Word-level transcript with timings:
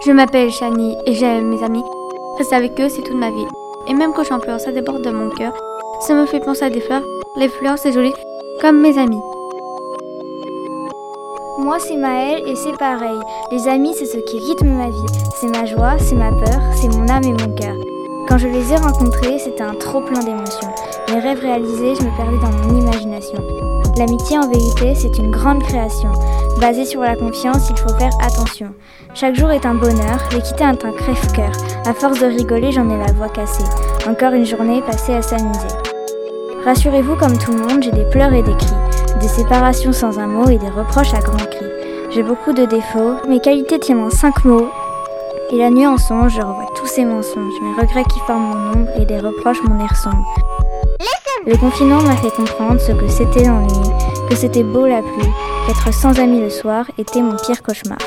Je 0.00 0.10
m'appelle 0.10 0.50
Shani 0.50 0.96
et 1.06 1.14
j'aime 1.14 1.48
mes 1.48 1.62
amis. 1.62 1.84
Rester 2.38 2.56
avec 2.56 2.80
eux, 2.80 2.88
c'est 2.88 3.02
toute 3.02 3.16
ma 3.16 3.30
vie. 3.30 3.46
Et 3.86 3.94
même 3.94 4.12
quand 4.12 4.24
je 4.24 4.34
pleure, 4.34 4.58
ça 4.58 4.72
déborde 4.72 5.02
de 5.02 5.10
mon 5.10 5.30
cœur. 5.30 5.52
Ça 6.00 6.14
me 6.14 6.26
fait 6.26 6.40
penser 6.40 6.64
à 6.64 6.70
des 6.70 6.80
fleurs. 6.80 7.02
Les 7.36 7.48
fleurs, 7.48 7.78
c'est 7.78 7.92
joli, 7.92 8.12
comme 8.60 8.80
mes 8.80 8.98
amis. 8.98 9.20
Moi, 11.58 11.78
c'est 11.78 11.96
Maëlle 11.96 12.42
et 12.48 12.56
c'est 12.56 12.76
pareil. 12.76 13.20
Les 13.52 13.68
amis, 13.68 13.94
c'est 13.94 14.06
ce 14.06 14.18
qui 14.18 14.38
rythme 14.38 14.70
ma 14.70 14.88
vie. 14.88 15.06
C'est 15.40 15.56
ma 15.56 15.66
joie, 15.66 15.96
c'est 15.98 16.16
ma 16.16 16.32
peur, 16.32 16.60
c'est 16.74 16.88
mon 16.88 17.08
âme 17.08 17.24
et 17.24 17.32
mon 17.32 17.54
cœur. 17.54 17.76
Quand 18.28 18.38
je 18.38 18.48
les 18.48 18.72
ai 18.72 18.76
rencontrés, 18.76 19.38
c'était 19.38 19.62
un 19.62 19.74
trop 19.74 20.00
plein 20.00 20.20
d'émotions. 20.20 20.70
Mes 21.12 21.20
rêves 21.20 21.40
réalisés, 21.40 21.94
je 21.94 22.02
me 22.02 22.16
perdais 22.16 22.38
dans 22.38 22.66
mon 22.66 22.80
imagination. 22.80 23.38
L'amitié, 23.96 24.38
en 24.38 24.48
vérité, 24.48 24.94
c'est 24.94 25.18
une 25.18 25.30
grande 25.30 25.62
création. 25.62 26.10
Basée 26.60 26.86
sur 26.86 27.02
la 27.02 27.14
confiance, 27.14 27.68
il 27.68 27.76
faut 27.76 27.94
faire 27.98 28.12
attention. 28.22 28.68
Chaque 29.14 29.34
jour 29.34 29.50
est 29.50 29.66
un 29.66 29.74
bonheur, 29.74 30.18
l'équité 30.32 30.64
est 30.64 30.84
un 30.84 30.92
crève-cœur. 30.92 31.52
À 31.84 31.92
force 31.92 32.18
de 32.20 32.26
rigoler, 32.26 32.72
j'en 32.72 32.88
ai 32.88 32.96
la 32.96 33.12
voix 33.12 33.28
cassée. 33.28 33.64
Encore 34.08 34.32
une 34.32 34.46
journée 34.46 34.80
passée 34.80 35.14
à 35.14 35.20
s'amuser. 35.20 35.68
Rassurez-vous, 36.64 37.16
comme 37.16 37.36
tout 37.36 37.52
le 37.52 37.58
monde, 37.58 37.82
j'ai 37.82 37.90
des 37.90 38.08
pleurs 38.08 38.32
et 38.32 38.42
des 38.42 38.56
cris, 38.56 38.74
des 39.20 39.28
séparations 39.28 39.92
sans 39.92 40.18
un 40.18 40.26
mot 40.26 40.48
et 40.48 40.58
des 40.58 40.70
reproches 40.70 41.12
à 41.12 41.20
grands 41.20 41.36
cris. 41.36 41.66
J'ai 42.10 42.22
beaucoup 42.22 42.52
de 42.52 42.64
défauts, 42.64 43.16
mes 43.28 43.40
qualités 43.40 43.78
tiennent 43.78 44.04
en 44.04 44.10
cinq 44.10 44.44
mots. 44.44 44.68
Et 45.50 45.58
la 45.58 45.68
nuit 45.68 45.86
en 45.86 45.98
songe, 45.98 46.32
je 46.36 46.40
revois 46.40 46.68
tous 46.76 46.86
ces 46.86 47.04
mensonges, 47.04 47.54
mes 47.62 47.80
regrets 47.80 48.04
qui 48.04 48.20
forment 48.20 48.54
mon 48.54 48.70
ombre 48.70 48.90
et 48.98 49.04
des 49.04 49.18
reproches 49.18 49.62
mon 49.64 49.78
air 49.84 49.94
sombre. 49.96 50.34
Le 51.44 51.56
confinement 51.56 52.00
m'a 52.02 52.16
fait 52.16 52.30
comprendre 52.30 52.80
ce 52.80 52.92
que 52.92 53.08
c'était 53.08 53.42
l'ennui, 53.44 53.90
que 54.30 54.36
c'était 54.36 54.62
beau 54.62 54.86
la 54.86 55.02
pluie, 55.02 55.28
qu'être 55.66 55.92
sans 55.92 56.16
amis 56.20 56.40
le 56.40 56.50
soir 56.50 56.84
était 56.98 57.20
mon 57.20 57.36
pire 57.36 57.64
cauchemar. 57.64 57.98